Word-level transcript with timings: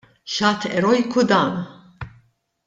X'att 0.25 0.61
erojku 0.75 1.21
dan! 1.31 1.53